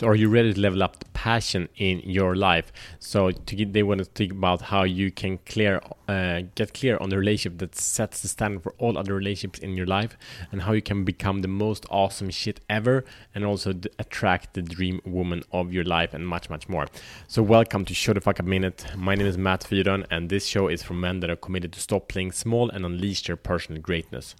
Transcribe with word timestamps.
So 0.00 0.06
are 0.06 0.14
you 0.14 0.30
ready 0.30 0.54
to 0.54 0.58
level 0.58 0.82
up 0.82 1.04
passion 1.20 1.68
in 1.76 2.00
your 2.00 2.34
life? 2.34 2.72
So 2.98 3.30
to 3.30 3.66
they 3.66 3.82
want 3.82 3.98
to 3.98 4.06
think 4.06 4.32
about 4.32 4.62
how 4.62 4.84
you 4.84 5.10
can 5.10 5.36
clear, 5.44 5.82
uh, 6.08 6.42
get 6.54 6.72
clear 6.72 6.96
on 6.96 7.10
the 7.10 7.18
relationship 7.18 7.58
that 7.58 7.74
sets 7.76 8.22
the 8.22 8.28
standard 8.28 8.62
for 8.62 8.74
all 8.78 8.96
other 8.96 9.14
relationships 9.14 9.58
in 9.58 9.76
your 9.76 9.84
life, 9.84 10.16
and 10.50 10.62
how 10.62 10.72
you 10.72 10.80
can 10.80 11.04
become 11.04 11.42
the 11.42 11.48
most 11.48 11.84
awesome 11.90 12.30
shit 12.30 12.60
ever, 12.70 13.04
and 13.34 13.44
also 13.44 13.74
attract 13.98 14.54
the 14.54 14.62
dream 14.62 14.98
woman 15.04 15.42
of 15.52 15.74
your 15.74 15.84
life, 15.84 16.14
and 16.14 16.26
much 16.26 16.48
much 16.48 16.70
more. 16.70 16.86
So 17.28 17.42
welcome 17.42 17.84
to 17.84 17.92
Show 17.92 18.14
the 18.14 18.22
Fuck 18.22 18.40
Up 18.40 18.46
Minute. 18.46 18.86
My 18.96 19.14
name 19.14 19.26
is 19.26 19.36
Matt 19.36 19.60
Fyron, 19.60 20.06
and 20.10 20.30
this 20.30 20.46
show 20.46 20.68
is 20.68 20.82
for 20.82 20.94
men 20.94 21.20
that 21.20 21.28
are 21.28 21.36
committed 21.36 21.74
to 21.74 21.80
stop 21.80 22.08
playing 22.08 22.32
small 22.32 22.70
and 22.70 22.86
unleash 22.86 23.24
their 23.24 23.36
personal 23.36 23.82
greatness. 23.82 24.34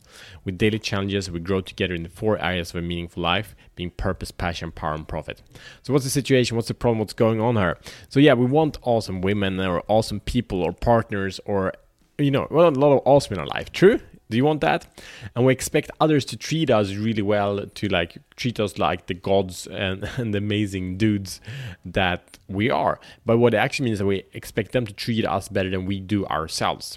With 0.46 0.56
daily 0.56 0.78
challenges, 0.78 1.30
we 1.30 1.40
grow 1.40 1.60
together 1.60 1.94
in 1.94 2.04
the 2.04 2.08
four 2.08 2.38
areas 2.38 2.70
of 2.70 2.76
a 2.76 2.82
meaningful 2.82 3.22
life 3.22 3.54
being 3.76 3.90
purpose, 3.90 4.30
passion, 4.30 4.70
power, 4.70 4.94
and 4.94 5.08
profit. 5.08 5.42
So, 5.82 5.92
what's 5.92 6.04
the 6.04 6.10
situation? 6.10 6.56
What's 6.56 6.69
the 6.70 6.74
problem? 6.74 6.98
What's 6.98 7.12
going 7.12 7.40
on 7.40 7.56
here? 7.56 7.78
So, 8.08 8.20
yeah, 8.20 8.34
we 8.34 8.46
want 8.46 8.78
awesome 8.82 9.20
women 9.20 9.60
or 9.60 9.82
awesome 9.88 10.20
people 10.20 10.62
or 10.62 10.72
partners 10.72 11.40
or, 11.44 11.74
you 12.18 12.30
know, 12.30 12.46
well, 12.50 12.68
a 12.68 12.70
lot 12.70 12.92
of 12.92 13.02
awesome 13.04 13.34
in 13.34 13.40
our 13.40 13.46
life. 13.46 13.70
True? 13.72 14.00
Do 14.30 14.36
you 14.36 14.44
want 14.44 14.60
that? 14.60 14.86
And 15.34 15.44
we 15.44 15.52
expect 15.52 15.90
others 16.00 16.24
to 16.26 16.36
treat 16.36 16.70
us 16.70 16.94
really 16.94 17.22
well, 17.22 17.66
to 17.66 17.88
like 17.88 18.18
treat 18.36 18.60
us 18.60 18.78
like 18.78 19.06
the 19.06 19.14
gods 19.14 19.66
and, 19.66 20.08
and 20.16 20.32
the 20.32 20.38
amazing 20.38 20.96
dudes 20.96 21.40
that 21.84 22.38
we 22.48 22.70
are. 22.70 23.00
But 23.26 23.38
what 23.38 23.54
it 23.54 23.58
actually 23.58 23.86
means 23.86 23.96
is 23.96 23.98
that 23.98 24.06
we 24.06 24.22
expect 24.32 24.72
them 24.72 24.86
to 24.86 24.92
treat 24.92 25.26
us 25.26 25.48
better 25.48 25.68
than 25.68 25.84
we 25.84 25.98
do 25.98 26.24
ourselves. 26.26 26.96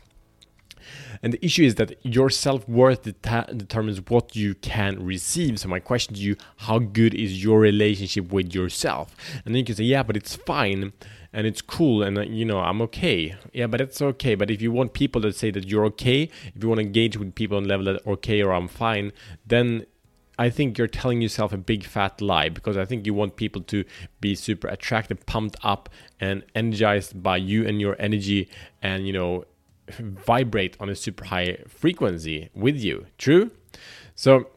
And 1.21 1.33
the 1.33 1.45
issue 1.45 1.63
is 1.63 1.75
that 1.75 1.93
your 2.03 2.29
self 2.29 2.67
worth 2.67 3.03
det- 3.03 3.57
determines 3.57 3.99
what 4.09 4.35
you 4.35 4.55
can 4.55 5.05
receive. 5.05 5.59
So, 5.59 5.69
my 5.69 5.79
question 5.79 6.15
to 6.15 6.21
you 6.21 6.35
how 6.57 6.79
good 6.79 7.13
is 7.13 7.43
your 7.43 7.59
relationship 7.59 8.31
with 8.31 8.53
yourself? 8.53 9.15
And 9.45 9.53
then 9.53 9.59
you 9.59 9.65
can 9.65 9.75
say, 9.75 9.83
yeah, 9.83 10.03
but 10.03 10.17
it's 10.17 10.35
fine 10.35 10.93
and 11.35 11.47
it's 11.47 11.61
cool 11.61 12.03
and 12.03 12.15
uh, 12.17 12.21
you 12.21 12.45
know 12.45 12.59
i'm 12.59 12.79
okay 12.79 13.35
yeah 13.53 13.65
but 13.65 13.81
it's 13.81 14.01
okay 14.03 14.35
but 14.35 14.51
if 14.51 14.61
you 14.61 14.71
want 14.71 14.93
people 14.93 15.19
that 15.19 15.35
say 15.35 15.49
that 15.49 15.67
you're 15.67 15.83
okay 15.83 16.29
if 16.53 16.61
you 16.61 16.69
want 16.69 16.79
to 16.79 16.85
engage 16.85 17.17
with 17.17 17.33
people 17.33 17.57
on 17.57 17.67
level 17.67 17.85
that 17.85 18.05
okay 18.05 18.43
or 18.43 18.53
i'm 18.53 18.67
fine 18.67 19.11
then 19.47 19.83
I 20.37 20.49
think 20.49 20.77
you're 20.77 20.87
telling 20.87 21.21
yourself 21.21 21.53
a 21.53 21.57
big 21.57 21.83
fat 21.83 22.19
lie 22.19 22.49
because 22.49 22.75
I 22.75 22.85
think 22.85 23.05
you 23.05 23.13
want 23.13 23.35
people 23.35 23.61
to 23.63 23.85
be 24.19 24.33
super 24.33 24.67
attracted, 24.67 25.25
pumped 25.25 25.57
up, 25.63 25.89
and 26.19 26.43
energized 26.55 27.21
by 27.21 27.37
you 27.37 27.67
and 27.67 27.79
your 27.79 27.95
energy, 27.99 28.49
and 28.81 29.05
you 29.05 29.13
know, 29.13 29.45
vibrate 29.89 30.77
on 30.79 30.89
a 30.89 30.95
super 30.95 31.25
high 31.25 31.57
frequency 31.67 32.49
with 32.53 32.77
you. 32.77 33.05
True? 33.17 33.51
So 34.15 34.49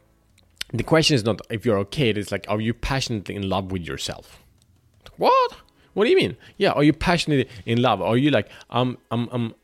the 0.73 0.83
question 0.83 1.15
is 1.15 1.25
not 1.25 1.41
if 1.51 1.65
you're 1.65 1.79
okay, 1.79 2.11
it 2.11 2.19
is 2.19 2.33
like, 2.33 2.47
are 2.49 2.61
you 2.61 2.75
passionately 2.75 3.35
in 3.35 3.49
love 3.49 3.73
with 3.73 3.83
yourself? 3.83 4.43
What? 5.17 5.57
What 5.95 6.05
do 6.05 6.11
you 6.11 6.17
mean? 6.17 6.37
Yeah, 6.59 6.73
are 6.73 6.83
you 6.83 6.93
passionately 6.93 7.49
in 7.65 7.81
love? 7.81 8.03
Are 8.03 8.17
you 8.17 8.31
like, 8.31 8.51
I'm, 8.69 8.99
I'm, 9.11 9.29
I'm, 9.33 9.55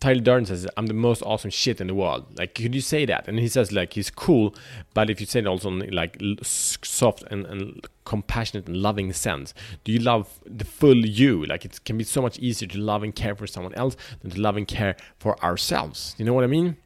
Tyler 0.00 0.20
Durden 0.20 0.46
says, 0.46 0.66
I'm 0.76 0.86
the 0.86 0.94
most 0.94 1.22
awesome 1.22 1.50
shit 1.50 1.80
in 1.80 1.86
the 1.86 1.94
world. 1.94 2.26
Like, 2.38 2.54
could 2.54 2.74
you 2.74 2.80
say 2.80 3.06
that? 3.06 3.26
And 3.28 3.38
he 3.38 3.48
says, 3.48 3.72
like, 3.72 3.94
he's 3.94 4.10
cool, 4.10 4.54
but 4.94 5.08
if 5.08 5.20
you 5.20 5.26
say 5.26 5.40
it 5.40 5.46
also 5.46 5.68
in, 5.68 5.90
like, 5.90 6.20
soft 6.42 7.24
and, 7.30 7.46
and 7.46 7.86
compassionate 8.04 8.66
and 8.66 8.76
loving 8.76 9.12
sense, 9.12 9.54
do 9.84 9.92
you 9.92 9.98
love 9.98 10.38
the 10.44 10.64
full 10.64 11.06
you? 11.06 11.46
Like, 11.46 11.64
it 11.64 11.82
can 11.84 11.96
be 11.96 12.04
so 12.04 12.20
much 12.20 12.38
easier 12.38 12.68
to 12.68 12.78
love 12.78 13.02
and 13.02 13.14
care 13.14 13.34
for 13.34 13.46
someone 13.46 13.74
else 13.74 13.96
than 14.20 14.32
to 14.32 14.40
love 14.40 14.56
and 14.56 14.68
care 14.68 14.96
for 15.18 15.42
ourselves. 15.42 16.14
You 16.18 16.26
know 16.26 16.34
what 16.34 16.44
I 16.44 16.48
mean? 16.48 16.76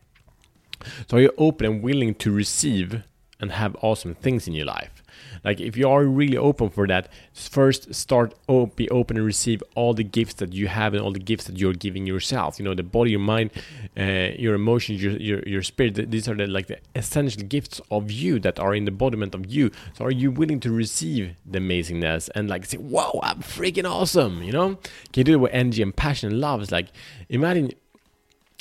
So, 1.08 1.16
are 1.16 1.20
you 1.20 1.33
open 1.36 1.66
and 1.66 1.83
willing 1.83 2.14
to 2.16 2.31
receive 2.31 3.03
and 3.41 3.53
have 3.53 3.77
awesome 3.83 4.14
things 4.14 4.47
in 4.47 4.55
your 4.55 4.66
life? 4.66 5.00
Like 5.44 5.61
if 5.61 5.77
you 5.77 5.89
are 5.89 6.05
really 6.05 6.36
open 6.36 6.70
for 6.70 6.86
that, 6.86 7.08
first 7.33 7.94
start 7.94 8.34
op- 8.48 8.77
be 8.77 8.89
open 8.91 9.16
and 9.16 9.27
receive 9.27 9.62
all 9.75 9.94
the 9.94 10.05
gifts 10.05 10.34
that 10.34 10.53
you 10.53 10.69
have 10.69 10.94
and 10.94 11.03
all 11.03 11.12
the 11.12 11.19
gifts 11.19 11.44
that 11.44 11.58
you're 11.58 11.72
giving 11.72 12.06
yourself. 12.06 12.58
You 12.58 12.64
know, 12.64 12.75
the 12.75 12.83
body, 12.83 13.11
your 13.12 13.20
mind, 13.20 13.50
uh, 13.98 14.31
your 14.38 14.55
emotions, 14.55 15.03
your, 15.03 15.12
your 15.12 15.41
your 15.47 15.62
spirit. 15.62 16.10
These 16.10 16.28
are 16.28 16.34
the 16.34 16.47
like 16.47 16.66
the 16.66 16.78
essential 16.94 17.43
gifts 17.43 17.81
of 17.91 18.10
you 18.10 18.38
that 18.41 18.59
are 18.59 18.75
in 18.75 18.84
the 18.84 18.91
embodiment 18.91 19.34
of 19.34 19.47
you. 19.47 19.71
So 19.94 20.04
are 20.04 20.10
you 20.10 20.31
willing 20.31 20.60
to 20.60 20.71
receive 20.71 21.34
the 21.47 21.59
amazingness 21.59 22.28
and 22.34 22.48
like 22.48 22.66
say, 22.66 22.78
"Wow, 22.78 23.21
I'm 23.22 23.41
freaking 23.41 23.88
awesome"? 23.88 24.42
You 24.42 24.53
know, 24.53 24.78
can 25.12 25.21
you 25.21 25.25
do 25.25 25.32
it 25.34 25.41
with 25.41 25.53
energy 25.53 25.82
and 25.82 25.94
passion 25.94 26.31
and 26.31 26.41
love? 26.41 26.62
It's 26.62 26.72
like 26.72 26.88
imagine 27.28 27.72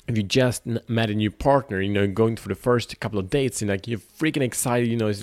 if 0.09 0.17
you 0.17 0.23
just 0.23 0.65
met 0.65 1.11
a 1.11 1.13
new 1.13 1.29
partner, 1.29 1.79
you 1.79 1.89
know, 1.89 2.07
going 2.07 2.35
for 2.35 2.49
the 2.49 2.55
first 2.55 2.99
couple 2.99 3.19
of 3.19 3.29
dates 3.29 3.61
and 3.61 3.69
like 3.69 3.87
you're 3.87 3.99
freaking 3.99 4.41
excited, 4.41 4.89
you 4.89 4.97
know, 4.97 5.13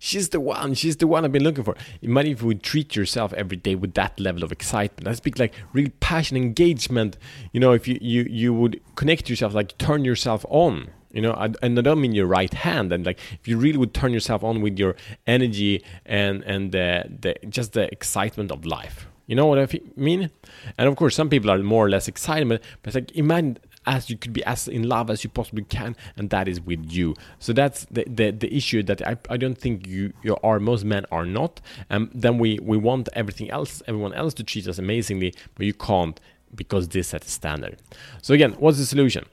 she's 0.00 0.30
the 0.30 0.40
one, 0.40 0.74
she's 0.74 0.96
the 0.96 1.06
one 1.06 1.24
I've 1.24 1.30
been 1.30 1.44
looking 1.44 1.62
for. 1.62 1.76
Imagine 2.02 2.32
if 2.32 2.40
you 2.40 2.48
would 2.48 2.62
treat 2.64 2.96
yourself 2.96 3.32
every 3.34 3.56
day 3.56 3.76
with 3.76 3.94
that 3.94 4.18
level 4.18 4.42
of 4.42 4.50
excitement. 4.50 5.06
I 5.06 5.12
speak 5.14 5.38
like 5.38 5.54
real 5.72 5.88
passion, 6.00 6.36
engagement. 6.36 7.16
You 7.52 7.60
know, 7.60 7.72
if 7.72 7.86
you 7.86 7.96
you 8.00 8.26
you 8.28 8.52
would 8.52 8.80
connect 8.96 9.30
yourself, 9.30 9.54
like 9.54 9.78
turn 9.78 10.04
yourself 10.04 10.44
on. 10.48 10.90
You 11.12 11.22
know, 11.22 11.32
and 11.62 11.78
I 11.78 11.82
don't 11.82 12.00
mean 12.00 12.10
your 12.10 12.26
right 12.26 12.52
hand. 12.52 12.92
And 12.92 13.06
like, 13.06 13.20
if 13.40 13.46
you 13.46 13.56
really 13.56 13.78
would 13.78 13.94
turn 13.94 14.12
yourself 14.12 14.42
on 14.42 14.62
with 14.62 14.80
your 14.80 14.96
energy 15.28 15.84
and 16.04 16.42
and 16.42 16.72
the, 16.72 17.04
the 17.20 17.36
just 17.48 17.74
the 17.74 17.84
excitement 17.92 18.50
of 18.50 18.66
life. 18.66 19.06
You 19.28 19.36
know 19.36 19.46
what 19.46 19.58
I 19.58 19.80
mean? 19.96 20.30
And 20.76 20.88
of 20.88 20.96
course, 20.96 21.14
some 21.14 21.30
people 21.30 21.52
are 21.52 21.58
more 21.58 21.86
or 21.86 21.88
less 21.88 22.08
excited, 22.08 22.48
but, 22.48 22.62
but 22.82 22.88
it's 22.88 22.94
like 22.96 23.16
imagine 23.16 23.58
as 23.86 24.10
you 24.10 24.16
could 24.16 24.32
be 24.32 24.44
as 24.44 24.68
in 24.68 24.88
love 24.88 25.10
as 25.10 25.24
you 25.24 25.30
possibly 25.30 25.64
can 25.64 25.96
and 26.16 26.30
that 26.30 26.48
is 26.48 26.60
with 26.60 26.90
you. 26.90 27.14
So 27.38 27.52
that's 27.52 27.86
the 27.90 28.04
the, 28.06 28.30
the 28.30 28.54
issue 28.54 28.82
that 28.84 29.06
I, 29.06 29.16
I 29.30 29.36
don't 29.36 29.58
think 29.58 29.86
you 29.86 30.12
you 30.22 30.36
are 30.42 30.60
most 30.60 30.84
men 30.84 31.04
are 31.10 31.26
not. 31.26 31.60
And 31.90 32.04
um, 32.04 32.10
then 32.14 32.38
we 32.38 32.58
we 32.62 32.76
want 32.76 33.08
everything 33.14 33.50
else 33.50 33.82
everyone 33.86 34.14
else 34.14 34.34
to 34.34 34.44
treat 34.44 34.66
us 34.68 34.78
amazingly 34.78 35.34
but 35.54 35.66
you 35.66 35.74
can't 35.74 36.20
because 36.54 36.88
this 36.88 37.08
set 37.08 37.24
a 37.24 37.28
standard. 37.28 37.80
So 38.22 38.34
again 38.34 38.52
what's 38.52 38.78
the 38.78 38.86
solution 38.86 39.24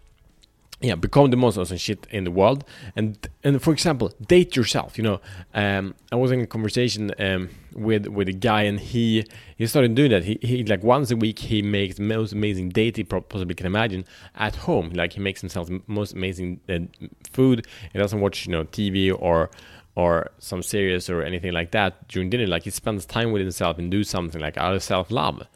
yeah 0.81 0.95
become 0.95 1.29
the 1.29 1.37
most 1.37 1.57
awesome 1.57 1.77
shit 1.77 2.07
in 2.11 2.23
the 2.23 2.31
world. 2.31 2.63
And 2.95 3.17
and 3.43 3.61
for 3.61 3.71
example 3.71 4.11
date 4.25 4.55
yourself 4.55 4.97
you 4.97 5.03
know. 5.03 5.21
Um, 5.53 5.95
i 6.11 6.15
was 6.15 6.31
in 6.31 6.41
a 6.41 6.47
conversation 6.47 7.11
um, 7.19 7.49
with 7.73 8.07
with 8.07 8.27
a 8.27 8.33
guy 8.33 8.63
and 8.63 8.79
he 8.79 9.25
he 9.57 9.67
started 9.67 9.95
doing 9.95 10.11
that. 10.11 10.23
He, 10.23 10.39
he 10.41 10.63
like 10.63 10.83
once 10.83 11.11
a 11.11 11.15
week 11.15 11.39
he 11.39 11.61
makes 11.61 11.95
the 11.95 12.03
most 12.03 12.33
amazing 12.33 12.69
date 12.69 12.97
he 12.97 13.03
possibly 13.03 13.55
can 13.55 13.65
imagine 13.65 14.05
at 14.35 14.55
home. 14.55 14.89
Like 14.89 15.13
he 15.13 15.19
makes 15.19 15.41
himself 15.41 15.69
most 15.87 16.13
amazing 16.13 16.59
uh, 16.67 16.79
food. 17.31 17.67
He 17.93 17.99
doesn't 17.99 18.19
watch 18.19 18.45
you 18.45 18.51
know 18.51 18.63
tv 18.65 19.15
or 19.17 19.49
or 19.95 20.31
some 20.39 20.63
series 20.63 21.09
or 21.09 21.21
anything 21.21 21.51
like 21.51 21.71
that 21.71 22.07
during 22.07 22.29
dinner. 22.29 22.47
Like 22.47 22.63
he 22.63 22.69
spends 22.69 23.05
time 23.05 23.31
with 23.31 23.41
himself 23.41 23.77
and 23.77 23.91
do 23.91 24.03
something 24.03 24.41
like 24.41 24.57
out 24.57 24.73
of 24.73 24.81
self-love 24.81 25.47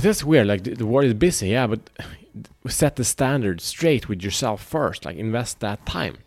that's 0.00 0.24
weird 0.24 0.46
like 0.46 0.64
the, 0.64 0.74
the 0.74 0.86
world 0.86 1.06
is 1.06 1.14
busy 1.14 1.48
yeah 1.48 1.66
but 1.66 1.80
set 2.68 2.96
the 2.96 3.04
standard 3.04 3.60
straight 3.60 4.08
with 4.08 4.22
yourself 4.22 4.62
first 4.62 5.04
like 5.04 5.16
invest 5.16 5.60
that 5.60 5.84
time. 5.86 6.18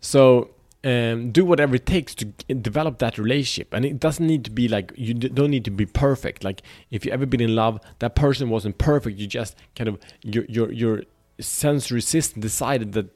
So 0.00 0.50
um, 0.84 1.32
do 1.32 1.44
whatever 1.44 1.74
it 1.74 1.86
takes 1.86 2.14
to 2.16 2.24
develop 2.24 2.98
that 2.98 3.18
relationship 3.18 3.74
and 3.74 3.84
it 3.84 3.98
doesn't 3.98 4.26
need 4.26 4.44
to 4.44 4.50
be 4.50 4.68
like 4.68 4.92
you 4.96 5.14
don't 5.14 5.50
need 5.50 5.64
to 5.64 5.70
be 5.70 5.86
perfect. 5.86 6.44
Like 6.44 6.62
if 6.90 7.04
you 7.04 7.12
ever 7.12 7.26
been 7.26 7.40
in 7.40 7.54
love 7.54 7.80
that 7.98 8.14
person 8.14 8.50
wasn't 8.50 8.78
perfect 8.78 9.18
you 9.18 9.26
just 9.26 9.56
kind 9.74 9.88
of 9.88 9.98
your 10.22 10.44
your 10.46 10.72
your 10.72 11.02
sensory 11.40 12.02
system 12.02 12.40
decided 12.40 12.92
that 12.92 13.06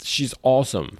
she's 0.00 0.34
awesome 0.42 0.98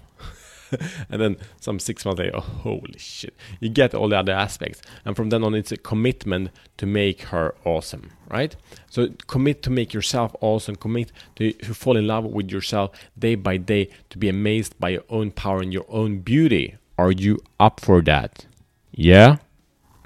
and 1.11 1.21
then 1.21 1.37
some 1.61 1.79
six 1.79 2.05
months 2.05 2.19
later, 2.21 2.37
oh, 2.37 2.41
holy 2.41 2.99
shit. 2.99 3.35
You 3.61 3.69
get 3.69 3.95
all 3.95 4.09
the 4.09 4.19
other 4.19 4.33
aspects. 4.33 4.83
And 5.05 5.17
from 5.17 5.31
then 5.31 5.45
on, 5.45 5.55
it's 5.55 5.73
a 5.73 5.77
commitment 5.77 6.51
to 6.79 6.87
make 6.87 7.23
her 7.23 7.55
awesome, 7.65 8.11
right? 8.31 8.55
So 8.89 9.09
commit 9.27 9.63
to 9.63 9.71
make 9.71 9.93
yourself 9.93 10.35
awesome. 10.41 10.77
Commit 10.77 11.13
to, 11.37 11.53
to 11.53 11.75
fall 11.75 11.97
in 11.97 12.07
love 12.07 12.25
with 12.25 12.51
yourself 12.51 12.91
day 13.19 13.35
by 13.35 13.57
day, 13.57 13.89
to 14.11 14.19
be 14.19 14.29
amazed 14.29 14.79
by 14.79 14.91
your 14.91 15.05
own 15.09 15.31
power 15.31 15.61
and 15.61 15.73
your 15.73 15.87
own 15.89 16.19
beauty. 16.19 16.77
Are 16.99 17.13
you 17.13 17.39
up 17.59 17.81
for 17.81 18.01
that? 18.03 18.47
Yeah? 18.93 19.37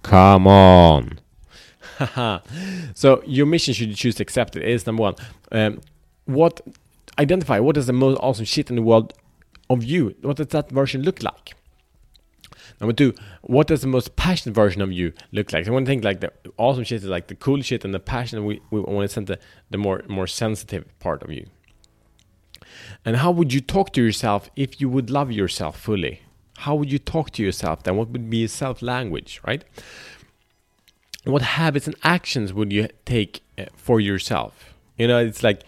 Come 0.02 0.46
on. 0.46 1.20
so 2.94 3.22
your 3.26 3.46
mission 3.46 3.74
should 3.74 3.88
you 3.88 3.94
choose 3.94 4.14
to 4.16 4.22
accept 4.22 4.56
it 4.56 4.62
is 4.62 4.86
number 4.86 5.02
one. 5.02 5.14
Um, 5.50 5.80
what 6.26 6.60
identify 7.18 7.58
what 7.58 7.76
is 7.76 7.86
the 7.86 7.92
most 7.92 8.18
awesome 8.20 8.44
shit 8.44 8.70
in 8.70 8.76
the 8.76 8.82
world 8.82 9.14
of 9.68 9.84
you? 9.84 10.14
What 10.22 10.36
does 10.36 10.48
that 10.48 10.70
version 10.70 11.02
look 11.02 11.22
like? 11.22 11.54
Number 12.80 12.92
two, 12.92 13.14
what 13.42 13.68
does 13.68 13.80
the 13.80 13.86
most 13.86 14.16
passionate 14.16 14.54
version 14.54 14.82
of 14.82 14.92
you 14.92 15.12
look 15.32 15.52
like? 15.52 15.66
I 15.66 15.70
want 15.70 15.86
to 15.86 15.90
think 15.90 16.04
like 16.04 16.20
the 16.20 16.32
awesome 16.58 16.84
shit 16.84 17.02
is 17.02 17.08
like 17.08 17.28
the 17.28 17.34
cool 17.34 17.62
shit, 17.62 17.84
and 17.84 17.94
the 17.94 18.00
passion 18.00 18.44
we, 18.44 18.60
we 18.70 18.80
want 18.80 19.08
to 19.08 19.12
send 19.12 19.28
the, 19.28 19.38
the 19.70 19.78
more 19.78 20.02
more 20.08 20.26
sensitive 20.26 20.84
part 20.98 21.22
of 21.22 21.30
you. 21.30 21.46
And 23.04 23.16
how 23.16 23.30
would 23.30 23.52
you 23.52 23.60
talk 23.60 23.92
to 23.94 24.02
yourself 24.02 24.50
if 24.56 24.80
you 24.80 24.88
would 24.88 25.10
love 25.10 25.32
yourself 25.32 25.78
fully? 25.78 26.20
How 26.58 26.74
would 26.74 26.90
you 26.90 26.98
talk 26.98 27.30
to 27.32 27.42
yourself 27.42 27.82
then? 27.82 27.96
What 27.96 28.08
would 28.10 28.28
be 28.28 28.38
your 28.38 28.48
self 28.48 28.82
language, 28.82 29.40
right? 29.46 29.64
What 31.24 31.42
habits 31.42 31.86
and 31.86 31.96
actions 32.02 32.52
would 32.52 32.72
you 32.72 32.88
take 33.04 33.42
uh, 33.58 33.66
for 33.74 34.00
yourself? 34.00 34.74
You 34.96 35.08
know, 35.08 35.18
it's 35.18 35.42
like 35.42 35.62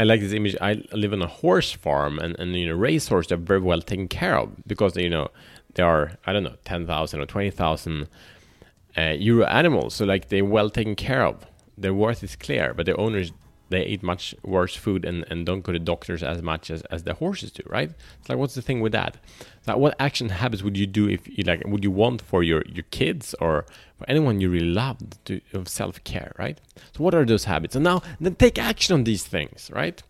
I 0.00 0.04
like 0.04 0.22
this 0.22 0.32
image. 0.32 0.56
I 0.62 0.82
live 0.92 1.12
on 1.12 1.20
a 1.20 1.26
horse 1.26 1.72
farm, 1.72 2.18
and 2.18 2.34
and 2.38 2.56
you 2.56 2.68
know, 2.68 2.74
racehorses 2.74 3.32
are 3.32 3.36
very 3.36 3.60
well 3.60 3.82
taken 3.82 4.08
care 4.08 4.38
of 4.38 4.48
because 4.66 4.96
you 4.96 5.10
know 5.10 5.28
they 5.74 5.82
are 5.82 6.12
I 6.24 6.32
don't 6.32 6.42
know 6.42 6.56
ten 6.64 6.86
thousand 6.86 7.20
or 7.20 7.26
twenty 7.26 7.50
thousand 7.50 8.08
uh, 8.96 9.14
euro 9.18 9.44
animals. 9.44 9.94
So 9.96 10.06
like 10.06 10.30
they're 10.30 10.42
well 10.42 10.70
taken 10.70 10.94
care 10.94 11.22
of. 11.26 11.44
Their 11.76 11.92
worth 11.92 12.24
is 12.24 12.34
clear, 12.34 12.72
but 12.72 12.86
the 12.86 12.96
owners 12.96 13.30
they 13.70 13.84
eat 13.86 14.02
much 14.02 14.34
worse 14.42 14.76
food 14.76 15.04
and, 15.04 15.24
and 15.30 15.46
don't 15.46 15.62
go 15.62 15.72
to 15.72 15.78
doctors 15.78 16.22
as 16.22 16.42
much 16.42 16.70
as, 16.70 16.82
as 16.82 17.04
the 17.04 17.14
horses 17.14 17.50
do, 17.50 17.62
right? 17.66 17.90
It's 18.18 18.28
like 18.28 18.38
what's 18.38 18.54
the 18.54 18.62
thing 18.62 18.80
with 18.80 18.92
that? 18.92 19.16
Like 19.66 19.78
what 19.78 19.94
action 19.98 20.28
habits 20.28 20.62
would 20.62 20.76
you 20.76 20.86
do 20.86 21.08
if 21.08 21.26
you 21.26 21.44
like 21.44 21.62
would 21.66 21.84
you 21.84 21.90
want 21.90 22.20
for 22.20 22.42
your, 22.42 22.62
your 22.66 22.84
kids 22.90 23.34
or 23.40 23.64
for 23.96 24.08
anyone 24.08 24.40
you 24.40 24.50
really 24.50 24.66
love 24.66 24.98
to 25.26 25.40
of 25.54 25.68
self 25.68 26.02
care, 26.04 26.32
right? 26.38 26.60
So 26.96 27.02
what 27.04 27.14
are 27.14 27.24
those 27.24 27.44
habits? 27.44 27.74
And 27.74 27.84
now 27.84 28.02
then 28.20 28.34
take 28.34 28.58
action 28.58 28.94
on 28.94 29.04
these 29.04 29.24
things, 29.24 29.70
right? 29.72 30.02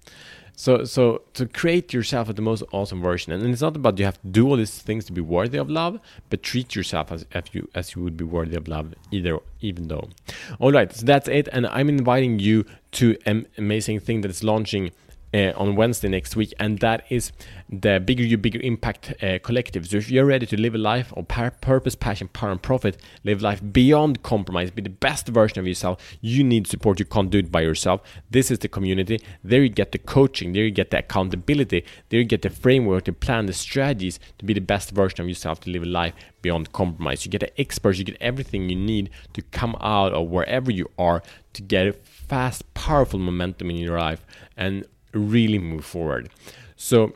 So, 0.61 0.85
so 0.85 1.23
to 1.33 1.47
create 1.47 1.95
yourself 1.95 2.29
as 2.29 2.35
the 2.35 2.43
most 2.43 2.63
awesome 2.71 3.01
version, 3.01 3.33
and 3.33 3.43
it's 3.47 3.63
not 3.63 3.77
about 3.77 3.99
you 3.99 4.05
have 4.05 4.21
to 4.21 4.29
do 4.29 4.47
all 4.47 4.59
these 4.59 4.79
things 4.79 5.07
to 5.07 5.13
be 5.13 5.23
worthy 5.23 5.57
of 5.57 5.71
love, 5.71 5.99
but 6.29 6.43
treat 6.43 6.75
yourself 6.75 7.11
as 7.11 7.25
if 7.33 7.55
you 7.55 7.71
as 7.75 7.95
you 7.95 8.03
would 8.03 8.19
be 8.19 8.25
worthy 8.25 8.57
of 8.57 8.69
love, 8.69 8.93
either 9.11 9.39
even 9.63 9.89
though. 9.89 10.11
All 10.59 10.71
right, 10.71 10.95
so 10.95 11.07
that's 11.07 11.29
it, 11.29 11.49
and 11.51 11.67
I'm 11.69 11.89
inviting 11.89 12.41
you 12.41 12.67
to 12.93 13.17
an 13.27 13.47
amazing 13.57 14.01
thing 14.01 14.21
that 14.23 14.31
is 14.31 14.43
launching 14.43 14.91
uh, 15.33 15.53
on 15.57 15.77
Wednesday 15.77 16.09
next 16.09 16.37
week, 16.37 16.53
and 16.59 16.79
that 16.81 17.05
is 17.09 17.33
the 17.69 18.01
Bigger 18.01 18.25
You 18.25 18.37
Bigger 18.37 18.61
Impact 18.61 19.15
uh, 19.23 19.39
Collective. 19.39 19.87
So 19.87 19.99
if 19.99 20.11
you're 20.11 20.25
ready 20.25 20.47
to 20.47 20.61
live 20.61 20.75
a 20.75 20.79
life 20.79 21.13
of 21.17 21.29
purpose, 21.29 21.95
passion, 21.95 22.29
power, 22.29 22.51
and 22.51 22.61
profit, 22.61 22.97
live 23.25 23.41
life 23.43 23.63
beyond 23.73 24.23
compromise, 24.23 24.71
be 24.71 24.83
the 24.83 24.91
best 24.91 25.29
version 25.29 25.59
of 25.59 25.67
yourself, 25.67 26.01
you 26.21 26.43
need 26.43 26.67
support. 26.67 26.99
You 26.99 27.05
can't 27.05 27.31
do 27.31 27.39
it 27.39 27.53
by 27.53 27.61
yourself. 27.61 28.03
This 28.31 28.51
is 28.51 28.59
the 28.59 28.69
community. 28.69 29.21
There 29.45 29.63
you 29.63 29.69
get 29.69 29.93
the 29.93 29.99
coaching. 29.99 30.53
There 30.53 30.65
you 30.65 30.71
get 30.71 30.91
the 30.91 30.99
accountability. 30.99 31.85
There 32.09 32.21
you 32.21 32.27
get 32.27 32.43
the 32.43 32.51
framework, 32.51 33.05
the 33.05 33.13
plan, 33.13 33.47
the 33.47 33.53
strategies 33.53 34.19
to 34.39 34.45
be 34.45 34.55
the 34.55 34.61
best 34.61 34.91
version 34.91 35.21
of 35.21 35.29
yourself 35.29 35.61
to 35.61 35.71
live 35.71 35.83
a 35.83 35.87
life 35.87 36.15
beyond 36.43 36.73
compromise. 36.73 37.25
You 37.25 37.31
get 37.31 37.41
the 37.41 37.61
experts. 37.61 37.99
You 37.99 38.05
get 38.05 38.17
everything 38.21 38.69
you 38.69 38.77
need 38.77 39.11
to 39.35 39.43
come 39.43 39.77
out 39.81 40.13
of 40.13 40.29
wherever 40.29 40.71
you 40.71 40.91
are 40.99 41.23
to 41.53 41.63
get 41.63 41.87
a 41.87 41.93
fast, 41.93 42.73
powerful 42.75 43.19
momentum 43.19 43.71
in 43.71 43.77
your 43.77 43.99
life 43.99 44.25
and 44.57 44.85
really 45.13 45.59
move 45.59 45.85
forward. 45.85 46.31
So 46.77 47.15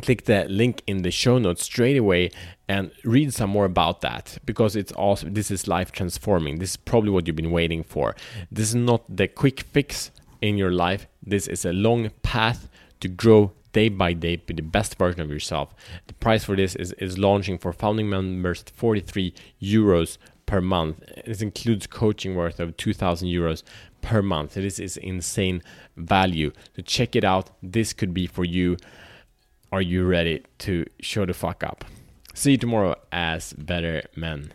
click 0.00 0.24
the 0.24 0.44
link 0.48 0.82
in 0.86 1.02
the 1.02 1.10
show 1.10 1.38
notes 1.38 1.64
straight 1.64 1.96
away 1.96 2.30
and 2.68 2.90
read 3.04 3.32
some 3.32 3.50
more 3.50 3.64
about 3.64 4.00
that 4.00 4.38
because 4.44 4.74
it's 4.76 4.92
also 4.92 5.28
this 5.28 5.50
is 5.50 5.68
life 5.68 5.92
transforming. 5.92 6.58
This 6.58 6.70
is 6.70 6.76
probably 6.76 7.10
what 7.10 7.26
you've 7.26 7.36
been 7.36 7.50
waiting 7.50 7.82
for. 7.82 8.14
This 8.50 8.68
is 8.68 8.74
not 8.74 9.04
the 9.08 9.28
quick 9.28 9.60
fix 9.60 10.10
in 10.40 10.56
your 10.56 10.72
life. 10.72 11.06
This 11.22 11.46
is 11.46 11.64
a 11.64 11.72
long 11.72 12.10
path 12.22 12.68
to 13.00 13.08
grow 13.08 13.52
day 13.72 13.88
by 13.88 14.12
day 14.12 14.36
be 14.36 14.54
the 14.54 14.62
best 14.62 14.96
version 14.96 15.20
of 15.20 15.30
yourself. 15.30 15.74
The 16.06 16.14
price 16.14 16.44
for 16.44 16.56
this 16.56 16.74
is, 16.76 16.92
is 16.92 17.18
launching 17.18 17.58
for 17.58 17.72
founding 17.72 18.08
members 18.08 18.62
43 18.62 19.34
euros 19.60 20.16
per 20.46 20.60
month. 20.60 21.02
This 21.26 21.42
includes 21.42 21.86
coaching 21.86 22.34
worth 22.34 22.60
of 22.60 22.76
2,000 22.76 23.28
euros 23.28 23.62
per 24.02 24.22
month. 24.22 24.54
This 24.54 24.78
is 24.78 24.96
insane 24.96 25.62
value. 25.96 26.52
So 26.76 26.82
check 26.82 27.16
it 27.16 27.24
out. 27.24 27.50
This 27.62 27.92
could 27.92 28.14
be 28.14 28.26
for 28.26 28.44
you. 28.44 28.76
Are 29.72 29.82
you 29.82 30.04
ready 30.04 30.44
to 30.58 30.84
show 31.00 31.26
the 31.26 31.34
fuck 31.34 31.64
up? 31.64 31.84
See 32.34 32.52
you 32.52 32.58
tomorrow 32.58 32.96
as 33.12 33.52
better 33.54 34.02
men. 34.16 34.52